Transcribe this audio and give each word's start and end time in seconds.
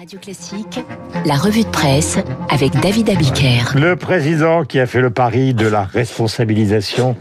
Radio 0.00 0.18
Classique, 0.18 0.80
la 1.26 1.34
revue 1.34 1.62
de 1.62 1.68
presse 1.68 2.16
avec 2.48 2.72
David 2.80 3.10
Abiker. 3.10 3.74
Le 3.74 3.96
président 3.96 4.64
qui 4.64 4.80
a 4.80 4.86
fait 4.86 5.02
le 5.02 5.10
pari 5.10 5.52
de 5.52 5.66
la 5.66 5.84
responsabilisation. 5.84 7.18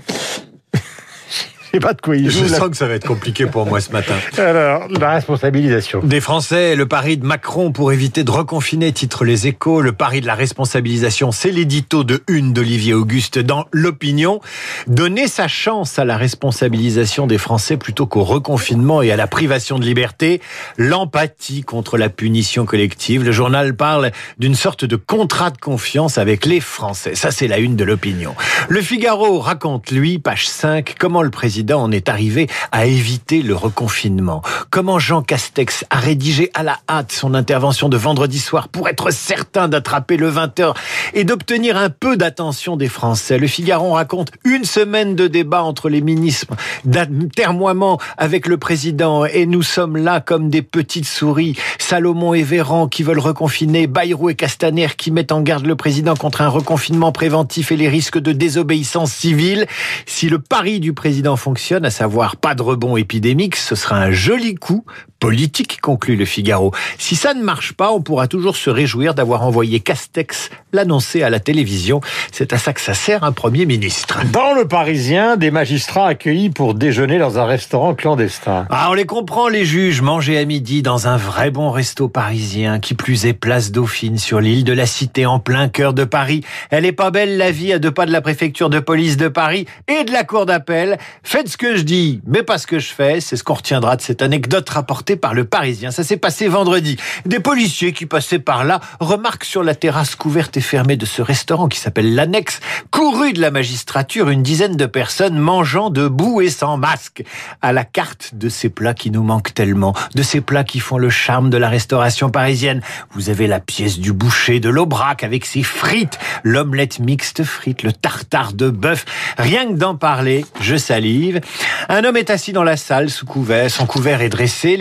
Je 1.71 1.77
sais 1.77 1.79
pas 1.79 1.93
de 1.93 2.01
quoi 2.01 2.15
il 2.15 2.29
Je 2.29 2.39
joue. 2.45 2.51
là. 2.51 2.57
sens 2.57 2.69
que 2.69 2.77
ça 2.77 2.87
va 2.87 2.95
être 2.95 3.05
compliqué 3.07 3.45
pour 3.45 3.67
moi 3.67 3.79
ce 3.79 3.91
matin. 3.91 4.15
Alors, 4.39 4.87
la 4.89 5.11
responsabilisation. 5.11 5.99
Des 6.03 6.19
Français, 6.19 6.75
le 6.75 6.87
pari 6.87 7.17
de 7.17 7.25
Macron 7.25 7.71
pour 7.71 7.91
éviter 7.93 8.23
de 8.23 8.31
reconfiner, 8.31 8.91
titre 8.91 9.23
les 9.23 9.45
échos. 9.45 9.81
Le 9.81 9.91
pari 9.91 10.19
de 10.21 10.25
la 10.25 10.33
responsabilisation, 10.33 11.31
c'est 11.31 11.51
l'édito 11.51 12.03
de 12.03 12.23
une 12.27 12.53
d'Olivier 12.53 12.95
Auguste 12.95 13.37
dans 13.37 13.67
l'opinion. 13.71 14.41
Donner 14.87 15.27
sa 15.27 15.47
chance 15.47 15.99
à 15.99 16.05
la 16.05 16.17
responsabilisation 16.17 17.27
des 17.27 17.37
Français 17.37 17.77
plutôt 17.77 18.07
qu'au 18.07 18.23
reconfinement 18.23 19.03
et 19.03 19.11
à 19.11 19.15
la 19.15 19.27
privation 19.27 19.77
de 19.77 19.85
liberté. 19.85 20.41
L'empathie 20.77 21.61
contre 21.61 21.97
la 21.99 22.09
punition 22.09 22.65
collective. 22.65 23.23
Le 23.23 23.31
journal 23.31 23.75
parle 23.75 24.11
d'une 24.39 24.55
sorte 24.55 24.85
de 24.85 24.95
contrat 24.95 25.51
de 25.51 25.57
confiance 25.59 26.17
avec 26.17 26.47
les 26.47 26.61
Français. 26.61 27.13
Ça, 27.13 27.29
c'est 27.29 27.47
la 27.47 27.59
une 27.59 27.75
de 27.75 27.83
l'opinion. 27.83 28.33
Le 28.69 28.81
Figaro 28.81 29.39
raconte, 29.39 29.91
lui, 29.91 30.17
page 30.17 30.47
5, 30.47 30.95
comment 30.97 31.21
le 31.21 31.29
président 31.29 31.58
en 31.73 31.91
est 31.91 32.09
arrivé 32.09 32.47
à 32.71 32.85
éviter 32.85 33.41
le 33.41 33.55
reconfinement. 33.55 34.41
Comment 34.69 34.99
Jean 34.99 35.21
Castex 35.21 35.85
a 35.89 35.97
rédigé 35.97 36.51
à 36.53 36.63
la 36.63 36.79
hâte 36.89 37.11
son 37.11 37.33
intervention 37.33 37.89
de 37.89 37.97
vendredi 37.97 38.39
soir 38.39 38.67
pour 38.69 38.89
être 38.89 39.11
certain 39.11 39.67
d'attraper 39.67 40.17
le 40.17 40.31
20h 40.31 40.75
et 41.13 41.23
d'obtenir 41.23 41.77
un 41.77 41.89
peu 41.89 42.17
d'attention 42.17 42.77
des 42.77 42.87
Français. 42.87 43.37
Le 43.37 43.47
Figaro 43.47 43.93
raconte 43.93 44.31
une 44.43 44.63
semaine 44.63 45.15
de 45.15 45.27
débat 45.27 45.63
entre 45.63 45.89
les 45.89 46.01
ministres, 46.01 46.55
d'atermoiement 46.85 47.99
avec 48.17 48.47
le 48.47 48.57
président 48.57 49.25
et 49.25 49.45
nous 49.45 49.63
sommes 49.63 49.97
là 49.97 50.21
comme 50.21 50.49
des 50.49 50.61
petites 50.61 51.07
souris. 51.07 51.57
Salomon 51.77 52.33
et 52.33 52.43
Véran 52.43 52.87
qui 52.87 53.03
veulent 53.03 53.19
reconfiner, 53.19 53.87
Bayrou 53.87 54.29
et 54.29 54.35
Castaner 54.35 54.87
qui 54.97 55.11
mettent 55.11 55.31
en 55.31 55.41
garde 55.41 55.65
le 55.65 55.75
président 55.75 56.15
contre 56.15 56.41
un 56.41 56.49
reconfinement 56.49 57.11
préventif 57.11 57.71
et 57.71 57.77
les 57.77 57.89
risques 57.89 58.19
de 58.19 58.31
désobéissance 58.31 59.11
civile. 59.11 59.67
Si 60.05 60.29
le 60.29 60.39
pari 60.39 60.79
du 60.79 60.93
président 60.93 61.35
fonctionne, 61.35 61.85
à 61.85 61.91
savoir 61.91 62.37
pas 62.37 62.55
de 62.55 62.61
rebond 62.61 62.97
épidémique, 62.97 63.55
ce 63.55 63.75
sera 63.75 63.97
un 63.97 64.11
joli 64.11 64.55
coup 64.55 64.83
politique, 65.19 65.79
conclut 65.81 66.15
le 66.15 66.25
Figaro. 66.25 66.71
Si 66.97 67.15
ça 67.15 67.33
ne 67.33 67.43
marche 67.43 67.73
pas, 67.73 67.91
on 67.91 68.01
pourra 68.01 68.27
toujours 68.27 68.55
se 68.55 68.69
réjouir 68.69 69.13
d'avoir 69.13 69.43
envoyé 69.43 69.79
Castex 69.79 70.49
l'annoncer 70.71 71.23
à 71.23 71.29
la 71.29 71.39
télévision. 71.39 71.99
C'est 72.31 72.53
à 72.53 72.57
ça 72.57 72.73
que 72.73 72.81
ça 72.81 72.93
sert 72.93 73.23
un 73.23 73.31
Premier 73.31 73.65
ministre. 73.65 74.21
Dans 74.31 74.53
le 74.53 74.67
Parisien, 74.67 75.35
des 75.35 75.51
magistrats 75.51 76.07
accueillis 76.07 76.49
pour 76.49 76.73
déjeuner 76.73 77.17
dans 77.17 77.39
un 77.39 77.45
restaurant 77.45 77.93
clandestin. 77.95 78.65
Ah, 78.69 78.87
on 78.91 78.93
les 78.93 79.05
comprend, 79.05 79.47
les 79.49 79.65
juges. 79.65 80.01
Manger 80.01 80.37
à 80.37 80.45
midi 80.45 80.81
dans 80.81 81.07
un 81.07 81.17
vrai 81.17 81.51
bon 81.51 81.71
resto 81.71 82.07
parisien, 82.07 82.79
qui 82.79 82.93
plus 82.93 83.25
est 83.25 83.33
place 83.33 83.71
Dauphine, 83.71 84.17
sur 84.17 84.39
l'île 84.39 84.63
de 84.63 84.73
la 84.73 84.85
Cité, 84.85 85.25
en 85.25 85.39
plein 85.39 85.67
cœur 85.67 85.93
de 85.93 86.03
Paris. 86.03 86.43
Elle 86.69 86.85
est 86.85 86.91
pas 86.91 87.11
belle, 87.11 87.37
la 87.37 87.51
vie, 87.51 87.73
à 87.73 87.79
deux 87.79 87.91
pas 87.91 88.05
de 88.05 88.11
la 88.11 88.21
préfecture 88.21 88.69
de 88.69 88.79
police 88.79 89.17
de 89.17 89.27
Paris 89.27 89.65
et 89.87 90.03
de 90.03 90.11
la 90.11 90.23
cour 90.23 90.45
d'appel. 90.45 90.97
Faites 91.23 91.49
ce 91.49 91.57
que 91.57 91.75
je 91.75 91.81
dis, 91.81 92.21
mais 92.25 92.43
pas 92.43 92.57
ce 92.57 92.67
que 92.67 92.79
je 92.79 92.93
fais. 92.93 93.19
C'est 93.19 93.35
ce 93.35 93.43
qu'on 93.43 93.55
retiendra 93.55 93.95
de 93.95 94.01
cette 94.01 94.21
anecdote 94.21 94.69
rapportée 94.69 95.08
par 95.15 95.33
le 95.33 95.45
Parisien. 95.45 95.91
Ça 95.91 96.03
s'est 96.03 96.17
passé 96.17 96.47
vendredi. 96.47 96.97
Des 97.25 97.39
policiers 97.39 97.93
qui 97.93 98.05
passaient 98.05 98.39
par 98.39 98.63
là 98.63 98.79
remarquent 98.99 99.45
sur 99.45 99.63
la 99.63 99.75
terrasse 99.75 100.15
couverte 100.15 100.57
et 100.57 100.61
fermée 100.61 100.97
de 100.97 101.05
ce 101.05 101.21
restaurant 101.21 101.67
qui 101.67 101.79
s'appelle 101.79 102.15
l'Annexe, 102.15 102.59
couru 102.91 103.33
de 103.33 103.41
la 103.41 103.51
magistrature, 103.51 104.29
une 104.29 104.43
dizaine 104.43 104.75
de 104.75 104.85
personnes 104.85 105.37
mangeant 105.37 105.89
debout 105.89 106.41
et 106.41 106.49
sans 106.49 106.77
masque. 106.77 107.23
À 107.61 107.73
la 107.73 107.83
carte 107.83 108.31
de 108.33 108.49
ces 108.49 108.69
plats 108.69 108.93
qui 108.93 109.11
nous 109.11 109.23
manquent 109.23 109.53
tellement, 109.53 109.93
de 110.15 110.23
ces 110.23 110.41
plats 110.41 110.63
qui 110.63 110.79
font 110.79 110.97
le 110.97 111.09
charme 111.09 111.49
de 111.49 111.57
la 111.57 111.69
restauration 111.69 112.29
parisienne. 112.29 112.81
Vous 113.13 113.29
avez 113.29 113.47
la 113.47 113.59
pièce 113.59 113.99
du 113.99 114.13
boucher 114.13 114.59
de 114.59 114.69
l'Aubrac 114.69 115.23
avec 115.23 115.45
ses 115.45 115.63
frites, 115.63 116.19
l'omelette 116.43 116.99
mixte 116.99 117.43
frite, 117.43 117.83
le 117.83 117.91
tartare 117.91 118.53
de 118.53 118.69
bœuf. 118.69 119.05
Rien 119.37 119.67
que 119.67 119.73
d'en 119.73 119.95
parler, 119.95 120.45
je 120.61 120.75
salive. 120.75 121.41
Un 121.87 122.03
homme 122.03 122.17
est 122.17 122.29
assis 122.29 122.53
dans 122.53 122.63
la 122.63 122.77
salle 122.77 123.09
sous 123.09 123.25
couvert, 123.25 123.69
son 123.69 123.85
couvert 123.85 124.21
est 124.21 124.29
dressé, 124.29 124.77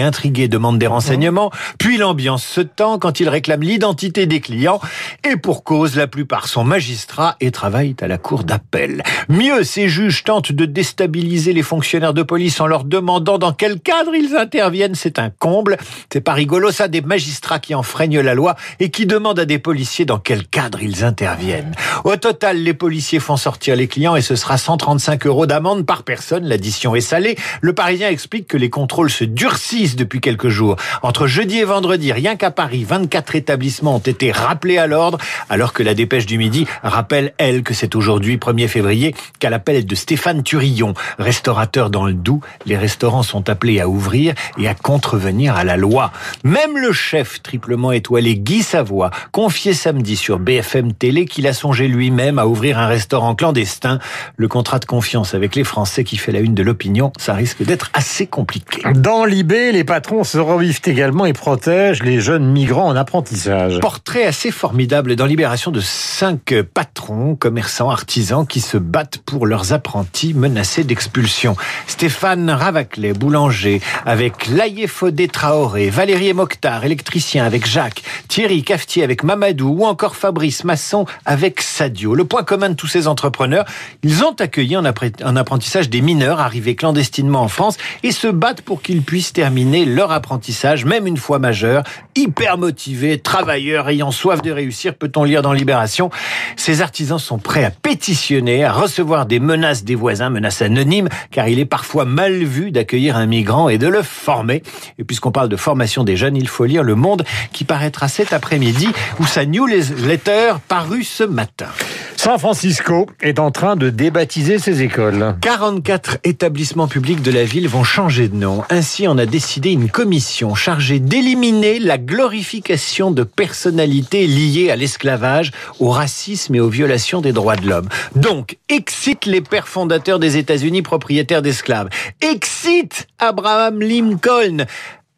intrigués 0.00 0.48
demandent 0.48 0.78
des 0.78 0.86
renseignements, 0.86 1.50
puis 1.78 1.96
l'ambiance 1.96 2.44
se 2.44 2.60
tend 2.60 2.98
quand 2.98 3.20
ils 3.20 3.28
réclament 3.28 3.62
l'identité 3.62 4.26
des 4.26 4.40
clients, 4.40 4.80
et 5.28 5.36
pour 5.36 5.64
cause, 5.64 5.96
la 5.96 6.06
plupart 6.06 6.48
sont 6.48 6.64
magistrats 6.64 7.36
et 7.40 7.50
travaillent 7.50 7.96
à 8.00 8.06
la 8.06 8.18
cour 8.18 8.44
d'appel. 8.44 9.02
Mieux, 9.28 9.64
ces 9.64 9.88
juges 9.88 10.24
tentent 10.24 10.52
de 10.52 10.64
déstabiliser 10.64 11.52
les 11.52 11.62
fonctionnaires 11.62 12.14
de 12.14 12.22
police 12.22 12.60
en 12.60 12.66
leur 12.66 12.84
demandant 12.84 13.38
dans 13.38 13.52
quel 13.52 13.80
cadre 13.80 14.14
ils 14.14 14.36
interviennent, 14.36 14.94
c'est 14.94 15.18
un 15.18 15.30
comble. 15.30 15.76
C'est 16.12 16.20
pas 16.20 16.32
rigolo 16.32 16.70
ça, 16.70 16.88
des 16.88 17.00
magistrats 17.00 17.58
qui 17.58 17.74
enfreignent 17.74 18.20
la 18.20 18.34
loi 18.34 18.56
et 18.80 18.90
qui 18.90 19.06
demandent 19.06 19.40
à 19.40 19.44
des 19.44 19.58
policiers 19.58 20.04
dans 20.04 20.18
quel 20.18 20.46
cadre 20.46 20.82
ils 20.82 21.04
interviennent. 21.04 21.74
Au 22.04 22.16
total, 22.16 22.62
les 22.62 22.74
policiers 22.74 23.20
font 23.20 23.36
sortir 23.36 23.76
les 23.76 23.88
clients 23.88 24.16
et 24.16 24.22
ce 24.22 24.36
sera 24.36 24.58
135 24.58 25.26
euros 25.26 25.46
d'amende 25.46 25.84
par 25.86 26.02
personne. 26.02 26.44
L'addition 26.46 26.94
est 26.94 27.00
salée. 27.00 27.36
Le 27.60 27.72
Parisien 27.72 28.08
explique 28.08 28.46
que 28.46 28.56
les 28.56 28.70
contrôles 28.70 29.10
se 29.10 29.24
durcissent 29.24 29.57
depuis 29.96 30.20
quelques 30.20 30.48
jours. 30.48 30.76
Entre 31.02 31.26
jeudi 31.26 31.58
et 31.58 31.64
vendredi, 31.64 32.12
rien 32.12 32.36
qu'à 32.36 32.50
Paris, 32.50 32.84
24 32.84 33.34
établissements 33.34 33.96
ont 33.96 33.98
été 33.98 34.30
rappelés 34.30 34.78
à 34.78 34.86
l'ordre, 34.86 35.18
alors 35.50 35.72
que 35.72 35.82
la 35.82 35.94
dépêche 35.94 36.26
du 36.26 36.38
midi 36.38 36.66
rappelle, 36.82 37.34
elle, 37.38 37.62
que 37.62 37.74
c'est 37.74 37.94
aujourd'hui, 37.96 38.36
1er 38.36 38.68
février, 38.68 39.14
qu'à 39.40 39.50
l'appel 39.50 39.84
de 39.84 39.94
Stéphane 39.94 40.42
Turillon, 40.42 40.94
restaurateur 41.18 41.90
dans 41.90 42.06
le 42.06 42.14
Doubs, 42.14 42.40
les 42.66 42.76
restaurants 42.76 43.22
sont 43.22 43.50
appelés 43.50 43.80
à 43.80 43.88
ouvrir 43.88 44.34
et 44.58 44.68
à 44.68 44.74
contrevenir 44.74 45.56
à 45.56 45.64
la 45.64 45.76
loi. 45.76 46.12
Même 46.44 46.78
le 46.78 46.92
chef 46.92 47.42
triplement 47.42 47.92
étoilé 47.92 48.36
Guy 48.36 48.62
Savoie 48.62 49.10
confiait 49.32 49.74
samedi 49.74 50.16
sur 50.16 50.38
BFM 50.38 50.92
Télé 50.92 51.26
qu'il 51.26 51.46
a 51.46 51.52
songé 51.52 51.88
lui-même 51.88 52.38
à 52.38 52.46
ouvrir 52.46 52.78
un 52.78 52.86
restaurant 52.86 53.34
clandestin. 53.34 53.98
Le 54.36 54.48
contrat 54.48 54.78
de 54.78 54.84
confiance 54.84 55.34
avec 55.34 55.56
les 55.56 55.64
Français 55.64 56.04
qui 56.04 56.16
fait 56.16 56.32
la 56.32 56.40
une 56.40 56.54
de 56.54 56.62
l'opinion, 56.62 57.12
ça 57.18 57.34
risque 57.34 57.62
d'être 57.62 57.90
assez 57.92 58.26
compliqué. 58.26 58.82
Dans 58.94 59.24
les 59.48 59.84
patrons 59.84 60.24
se 60.24 60.38
revivent 60.38 60.80
également 60.84 61.24
et 61.24 61.32
protègent 61.32 62.02
les 62.02 62.20
jeunes 62.20 62.50
migrants 62.50 62.88
en 62.88 62.96
apprentissage. 62.96 63.80
Portrait 63.80 64.24
assez 64.24 64.50
formidable 64.50 65.16
dans 65.16 65.24
Libération 65.24 65.70
de 65.70 65.80
cinq 65.80 66.54
patrons, 66.74 67.34
commerçants, 67.34 67.90
artisans 67.90 68.46
qui 68.46 68.60
se 68.60 68.76
battent 68.76 69.18
pour 69.18 69.46
leurs 69.46 69.72
apprentis 69.72 70.34
menacés 70.34 70.84
d'expulsion. 70.84 71.56
Stéphane 71.86 72.50
Ravaclet, 72.50 73.12
boulanger, 73.12 73.80
avec 74.04 74.48
Laïe 74.48 74.86
Fodé 74.86 75.28
Traoré, 75.28 75.88
Valérie 75.88 76.34
Mokhtar, 76.34 76.84
électricien 76.84 77.44
avec 77.44 77.66
Jacques, 77.66 78.02
Thierry 78.28 78.62
Cafetier 78.62 79.02
avec 79.02 79.22
Mamadou 79.22 79.78
ou 79.78 79.84
encore 79.86 80.16
Fabrice 80.16 80.64
Masson 80.64 81.06
avec 81.24 81.62
Sadio. 81.62 82.14
Le 82.14 82.24
point 82.24 82.42
commun 82.42 82.70
de 82.70 82.74
tous 82.74 82.86
ces 82.86 83.06
entrepreneurs, 83.06 83.64
ils 84.02 84.24
ont 84.24 84.34
accueilli 84.38 84.76
en 84.76 84.84
apprentissage 84.84 85.88
des 85.88 86.00
mineurs 86.00 86.40
arrivés 86.40 86.74
clandestinement 86.74 87.42
en 87.42 87.48
France 87.48 87.76
et 88.02 88.12
se 88.12 88.28
battent 88.28 88.62
pour 88.62 88.82
qu'ils 88.82 89.02
puissent 89.02 89.37
terminer 89.38 89.84
leur 89.84 90.10
apprentissage, 90.10 90.84
même 90.84 91.06
une 91.06 91.16
fois 91.16 91.38
majeurs, 91.38 91.84
hyper 92.16 92.58
motivés, 92.58 93.20
travailleurs, 93.20 93.88
ayant 93.88 94.10
soif 94.10 94.42
de 94.42 94.50
réussir, 94.50 94.96
peut-on 94.96 95.22
lire 95.22 95.42
dans 95.42 95.52
Libération. 95.52 96.10
Ces 96.56 96.82
artisans 96.82 97.20
sont 97.20 97.38
prêts 97.38 97.62
à 97.62 97.70
pétitionner, 97.70 98.64
à 98.64 98.72
recevoir 98.72 99.26
des 99.26 99.38
menaces 99.38 99.84
des 99.84 99.94
voisins, 99.94 100.28
menaces 100.28 100.60
anonymes, 100.60 101.08
car 101.30 101.46
il 101.46 101.60
est 101.60 101.66
parfois 101.66 102.04
mal 102.04 102.42
vu 102.42 102.72
d'accueillir 102.72 103.16
un 103.16 103.26
migrant 103.26 103.68
et 103.68 103.78
de 103.78 103.86
le 103.86 104.02
former. 104.02 104.64
Et 104.98 105.04
puisqu'on 105.04 105.30
parle 105.30 105.48
de 105.48 105.56
formation 105.56 106.02
des 106.02 106.16
jeunes, 106.16 106.36
il 106.36 106.48
faut 106.48 106.64
lire 106.64 106.82
Le 106.82 106.96
Monde 106.96 107.22
qui 107.52 107.62
paraîtra 107.62 108.08
cet 108.08 108.32
après-midi 108.32 108.88
ou 109.20 109.24
sa 109.24 109.46
newsletter 109.46 110.54
parue 110.66 111.04
ce 111.04 111.22
matin. 111.22 111.68
San 112.18 112.36
Francisco 112.36 113.06
est 113.20 113.38
en 113.38 113.52
train 113.52 113.76
de 113.76 113.90
débaptiser 113.90 114.58
ses 114.58 114.82
écoles. 114.82 115.36
44 115.40 116.18
établissements 116.24 116.88
publics 116.88 117.22
de 117.22 117.30
la 117.30 117.44
ville 117.44 117.68
vont 117.68 117.84
changer 117.84 118.26
de 118.26 118.34
nom. 118.34 118.64
Ainsi 118.70 119.06
en 119.06 119.16
a 119.18 119.24
décidé 119.24 119.70
une 119.70 119.88
commission 119.88 120.56
chargée 120.56 120.98
d'éliminer 120.98 121.78
la 121.78 121.96
glorification 121.96 123.12
de 123.12 123.22
personnalités 123.22 124.26
liées 124.26 124.68
à 124.68 124.74
l'esclavage, 124.74 125.52
au 125.78 125.90
racisme 125.90 126.56
et 126.56 126.60
aux 126.60 126.68
violations 126.68 127.20
des 127.20 127.32
droits 127.32 127.54
de 127.54 127.68
l'homme. 127.68 127.88
Donc, 128.16 128.58
excite 128.68 129.24
les 129.24 129.40
pères 129.40 129.68
fondateurs 129.68 130.18
des 130.18 130.38
États-Unis 130.38 130.82
propriétaires 130.82 131.40
d'esclaves. 131.40 131.88
Excite 132.20 133.06
Abraham 133.20 133.80
Lincoln 133.80 134.66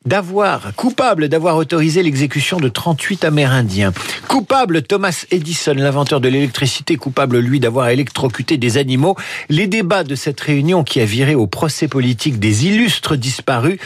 d'avoir, 0.07 0.75
coupable 0.77 1.29
d'avoir 1.29 1.57
autorisé 1.57 2.03
l'exécution 2.03 2.57
de 2.57 2.71
38 2.71 3.23
Amérindiens. 3.25 3.93
Coupable 4.29 4.81
Thomas 4.81 5.27
Edison, 5.31 5.75
l'inventeur 5.77 6.23
de 6.23 6.29
l'électricité, 6.29 6.97
coupable 6.97 7.39
lui 7.39 7.61
d'avoir 7.61 7.91
électrocuté 7.91 8.57
des 8.57 8.79
animaux. 8.79 9.15
Les 9.51 9.67
débats 9.67 10.03
de 10.03 10.15
cette 10.15 10.41
réunion 10.41 10.85
qui 10.85 11.03
a 11.03 11.05
viré 11.05 11.35
au 11.35 11.47
procès 11.47 11.87
politique 11.87 12.39
des 12.39 12.67
illustres 12.67 13.15
disparus, 13.15 13.79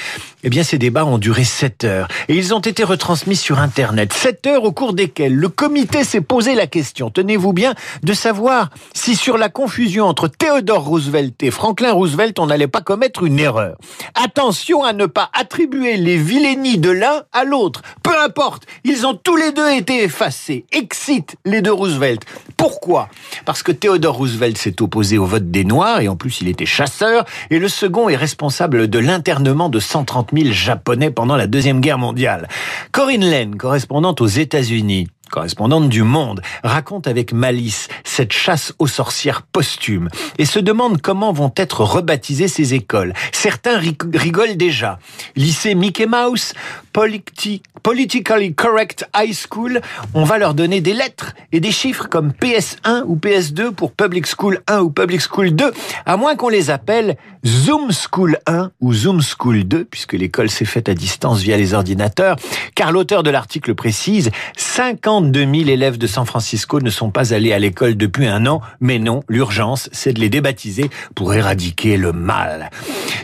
eh 0.45 0.51
bien 0.51 0.63
ces 0.63 0.79
débats 0.79 1.05
ont 1.05 1.19
duré 1.19 1.43
7 1.43 1.83
heures 1.83 2.09
et 2.29 2.37
ils 2.37 2.55
ont 2.55 2.61
été 2.61 2.85
retransmis 2.85 3.35
sur 3.35 3.59
Internet. 3.59 4.13
7 4.13 4.47
heures 4.47 4.65
au 4.65 4.73
cours 4.73 4.93
desquelles 4.93 5.35
le 5.35 5.49
comité 5.49 6.05
s'est 6.05 6.21
posé 6.21 6.55
la 6.55 6.69
question, 6.69 7.11
tenez-vous 7.11 7.53
bien, 7.53 7.75
de 8.05 8.13
savoir 8.13 8.71
si 8.93 9.17
sur 9.17 9.37
la 9.37 9.49
confusion 9.49 10.07
entre 10.07 10.29
Theodore 10.29 10.85
Roosevelt 10.85 11.43
et 11.43 11.51
Franklin 11.51 11.93
Roosevelt, 11.93 12.39
on 12.39 12.47
n'allait 12.47 12.69
pas 12.69 12.83
commettre 12.83 13.25
une 13.25 13.41
erreur. 13.41 13.79
Attention 14.15 14.85
à 14.85 14.93
ne 14.93 15.07
pas 15.07 15.31
attribuer 15.33 16.04
les 16.05 16.19
vilainies 16.19 16.79
de 16.79 16.91
l'un 16.91 17.23
à 17.33 17.45
l'autre. 17.45 17.83
Peu 18.03 18.17
importe, 18.19 18.67
ils 18.85 19.07
ont 19.07 19.15
tous 19.15 19.37
les 19.37 19.53
deux 19.53 19.71
été 19.71 20.05
effacés. 20.05 20.67
Excite 20.71 21.37
les 21.45 21.63
deux 21.63 21.73
Roosevelt. 21.73 22.23
Pourquoi? 22.57 23.09
Parce 23.47 23.63
que 23.63 23.73
Theodore 23.73 24.17
Roosevelt 24.17 24.59
s'est 24.59 24.83
opposé 24.83 25.17
au 25.17 25.25
vote 25.25 25.51
des 25.51 25.65
Noirs 25.65 26.01
et 26.01 26.09
en 26.09 26.17
plus 26.17 26.43
il 26.43 26.49
était 26.49 26.67
chasseur 26.67 27.25
et 27.51 27.59
le 27.59 27.69
second 27.69 28.09
est 28.09 28.17
responsable 28.17 28.89
de 28.89 28.99
l'internement 28.99 29.71
de 29.71 29.81
130 29.81 30.31
000 30.35 30.53
Japonais 30.53 31.11
pendant 31.11 31.37
la 31.37 31.47
Deuxième 31.47 31.81
Guerre 31.81 31.99
mondiale. 31.99 32.49
Corinne 32.93 33.25
Lane, 33.25 33.57
correspondante 33.57 34.21
aux 34.21 34.27
États-Unis, 34.27 35.09
correspondante 35.31 35.89
du 35.89 36.03
Monde, 36.03 36.43
raconte 36.63 37.07
avec 37.07 37.33
malice 37.33 37.89
cette 38.05 38.33
chasse 38.33 38.73
aux 38.79 38.87
sorcières 38.87 39.43
posthume 39.43 40.09
et 40.39 40.45
se 40.45 40.59
demande 40.59 41.01
comment 41.01 41.33
vont 41.33 41.53
être 41.57 41.83
rebaptisées 41.83 42.49
ces 42.49 42.75
écoles. 42.75 43.15
Certains 43.33 43.79
rigolent 43.79 44.57
déjà. 44.57 44.99
Lycée 45.37 45.75
Mickey 45.75 46.07
Mouse, 46.07 46.55
Politically 46.93 48.55
Correct 48.55 49.09
High 49.17 49.35
School, 49.35 49.81
on 50.15 50.25
va 50.25 50.39
leur 50.39 50.55
donner 50.55 50.81
des 50.81 50.95
lettres 50.95 51.35
et 51.53 51.61
des 51.61 51.73
chiffres 51.73 52.07
comme 52.09 52.31
PS1 52.31 53.03
ou 53.07 53.17
PS2 53.17 53.73
pour 53.73 53.93
Public 53.93 54.27
School 54.27 54.61
1 54.69 54.81
ou 54.81 54.91
Public 54.91 55.21
School 55.21 55.51
2, 55.55 55.73
à 56.07 56.17
moins 56.17 56.37
qu'on 56.37 56.49
les 56.49 56.71
appelle 56.71 57.17
Zoom 57.45 57.91
School 57.93 58.39
1 58.47 58.71
ou 58.81 58.95
Zoom 58.95 59.21
School 59.23 59.65
2, 59.65 59.85
puisque 59.85 60.15
l'école 60.15 60.49
s'est 60.49 60.65
faite 60.65 60.89
à 60.89 60.95
distance 60.95 61.41
via 61.41 61.57
les 61.57 61.75
ordinateurs, 61.75 62.37
car 62.75 62.93
l'auteur 62.93 63.23
de 63.23 63.31
l'article 63.31 63.75
précise 63.75 64.31
50 64.57 65.14
2000 65.21 65.71
élèves 65.71 65.99
de 65.99 66.07
San 66.07 66.27
Francisco 66.27 66.81
ne 66.81 66.91
sont 66.91 67.11
pas 67.11 67.35
allés 67.35 67.53
à 67.53 67.59
l'école 67.59 67.97
depuis 67.97 68.27
un 68.27 68.47
an, 68.47 68.61
mais 68.81 68.99
non, 68.99 69.23
l'urgence, 69.29 69.89
c'est 69.93 70.13
de 70.13 70.21
les 70.21 70.29
débaptiser 70.29 70.91
pour 71.15 71.35
éradiquer 71.35 71.97
le 71.97 72.13
mal. 72.13 72.71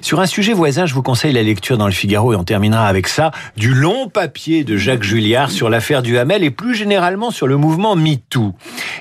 Sur 0.02 0.20
un 0.20 0.26
sujet 0.26 0.52
voisin, 0.52 0.86
je 0.86 0.94
vous 0.94 1.02
conseille 1.02 1.32
la 1.32 1.42
lecture 1.42 1.78
dans 1.78 1.86
le 1.86 1.92
Figaro 1.92 2.32
et 2.32 2.36
on 2.36 2.44
terminera 2.44 2.86
avec 2.86 3.08
ça, 3.08 3.30
du 3.56 3.74
long 3.74 4.08
papier 4.08 4.64
de 4.64 4.76
Jacques 4.76 5.02
Julliard 5.02 5.50
sur 5.50 5.70
l'affaire 5.70 6.02
du 6.02 6.18
Hamel 6.18 6.44
et 6.44 6.50
plus 6.50 6.74
généralement 6.74 7.30
sur 7.30 7.46
le 7.46 7.56
mouvement 7.56 7.96
MeToo. 7.96 8.54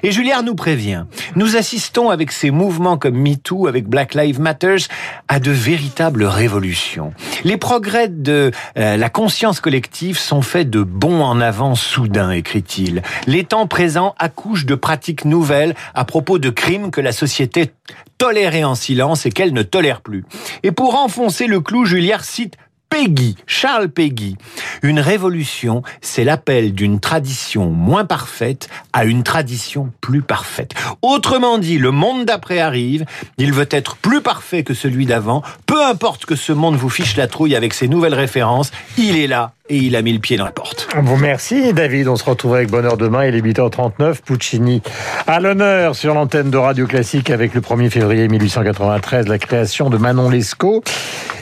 Et 0.03 0.11
Julliard 0.11 0.43
nous 0.43 0.55
prévient, 0.55 1.05
nous 1.35 1.55
assistons 1.55 2.09
avec 2.09 2.31
ces 2.31 2.51
mouvements 2.51 2.97
comme 2.97 3.17
MeToo, 3.17 3.67
avec 3.67 3.87
Black 3.87 4.13
Lives 4.15 4.39
Matters, 4.39 4.87
à 5.27 5.39
de 5.39 5.51
véritables 5.51 6.23
révolutions. 6.23 7.13
Les 7.43 7.57
progrès 7.57 8.07
de 8.07 8.51
euh, 8.77 8.97
la 8.97 9.09
conscience 9.09 9.59
collective 9.59 10.17
sont 10.17 10.41
faits 10.41 10.69
de 10.69 10.83
bons 10.83 11.21
en 11.21 11.39
avant 11.41 11.75
soudains, 11.75 12.31
écrit-il. 12.31 13.01
Les 13.27 13.43
temps 13.43 13.67
présents 13.67 14.15
accouchent 14.17 14.65
de 14.65 14.75
pratiques 14.75 15.25
nouvelles 15.25 15.75
à 15.93 16.05
propos 16.05 16.39
de 16.39 16.49
crimes 16.49 16.91
que 16.91 17.01
la 17.01 17.11
société 17.11 17.71
tolérait 18.17 18.63
en 18.63 18.75
silence 18.75 19.25
et 19.25 19.31
qu'elle 19.31 19.53
ne 19.53 19.63
tolère 19.63 20.01
plus. 20.01 20.25
Et 20.63 20.71
pour 20.71 20.95
enfoncer 20.95 21.47
le 21.47 21.61
clou, 21.61 21.85
Julliard 21.85 22.23
cite 22.23 22.57
Peggy, 22.89 23.35
Charles 23.45 23.89
Peggy. 23.89 24.35
Une 24.81 24.99
révolution, 24.99 25.83
c'est 26.01 26.23
l'appel 26.23 26.73
d'une 26.73 26.99
tradition 26.99 27.69
moins 27.69 28.03
parfaite 28.03 28.67
à 28.93 29.05
une 29.05 29.23
tradition 29.23 29.91
plus 30.01 30.21
parfaite. 30.21 30.73
Autrement 31.01 31.59
dit, 31.59 31.77
le 31.77 31.91
monde 31.91 32.25
d'après 32.25 32.59
arrive, 32.59 33.05
il 33.37 33.53
veut 33.53 33.67
être 33.69 33.95
plus 33.97 34.21
parfait 34.21 34.63
que 34.63 34.73
celui 34.73 35.05
d'avant, 35.05 35.43
peu 35.65 35.85
importe 35.85 36.25
que 36.25 36.35
ce 36.35 36.51
monde 36.51 36.75
vous 36.75 36.89
fiche 36.89 37.15
la 37.15 37.27
trouille 37.27 37.55
avec 37.55 37.73
ses 37.73 37.87
nouvelles 37.87 38.15
références, 38.15 38.71
il 38.97 39.17
est 39.17 39.27
là 39.27 39.53
et 39.69 39.77
il 39.77 39.95
a 39.95 40.01
mis 40.01 40.13
le 40.13 40.19
pied 40.19 40.37
dans 40.37 40.45
la 40.45 40.51
porte. 40.51 40.87
Bon, 41.01 41.17
merci 41.17 41.73
David, 41.73 42.07
on 42.07 42.15
se 42.15 42.23
retrouve 42.23 42.55
avec 42.55 42.69
bonheur 42.69 42.97
demain, 42.97 43.25
il 43.25 43.35
est 43.35 43.41
8h39, 43.41 44.21
Puccini 44.21 44.81
à 45.27 45.39
l'honneur 45.39 45.95
sur 45.95 46.13
l'antenne 46.13 46.49
de 46.49 46.57
Radio 46.57 46.87
Classique 46.87 47.29
avec 47.29 47.53
le 47.53 47.61
1er 47.61 47.89
février 47.89 48.27
1893, 48.27 49.27
la 49.27 49.37
création 49.37 49.89
de 49.89 49.97
Manon 49.97 50.29
Lescaut. 50.29 50.83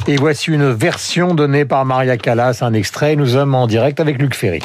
Et 0.07 0.15
voici 0.15 0.51
une 0.51 0.71
version 0.71 1.33
donnée 1.33 1.65
par 1.65 1.85
Maria 1.85 2.17
Callas, 2.17 2.59
un 2.61 2.73
extrait. 2.73 3.15
Nous 3.15 3.27
sommes 3.27 3.55
en 3.55 3.67
direct 3.67 3.99
avec 3.99 4.19
Luc 4.19 4.35
Ferry. 4.35 4.61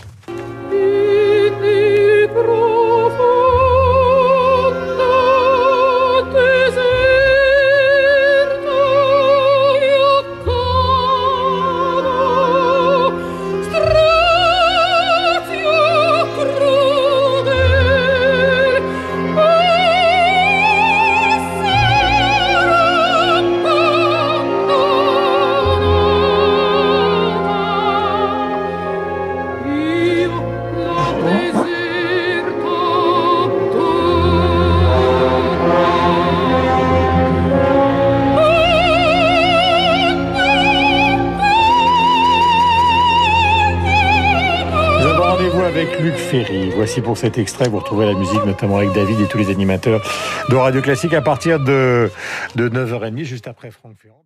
Luc 46.01 46.15
Ferry. 46.15 46.71
Voici 46.71 47.01
pour 47.01 47.17
cet 47.17 47.39
extrait, 47.39 47.69
vous 47.69 47.79
retrouvez 47.79 48.07
la 48.07 48.15
musique 48.15 48.45
notamment 48.45 48.77
avec 48.77 48.93
David 48.93 49.21
et 49.21 49.27
tous 49.27 49.39
les 49.39 49.51
animateurs 49.51 50.01
de 50.49 50.55
Radio 50.55 50.81
Classique 50.81 51.15
à 51.15 51.23
partir 51.23 51.59
de, 51.61 52.11
de 52.55 52.69
9h30, 52.69 53.25
juste 53.25 53.49
après 53.49 53.71
Franck 53.71 53.95
Ferrand. 54.01 54.25